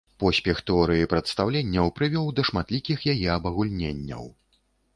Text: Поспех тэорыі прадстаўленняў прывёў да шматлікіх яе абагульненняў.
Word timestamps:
Поспех 0.21 0.61
тэорыі 0.69 1.09
прадстаўленняў 1.11 1.91
прывёў 1.99 2.31
да 2.39 2.47
шматлікіх 2.49 3.07
яе 3.17 3.29
абагульненняў. 3.37 4.23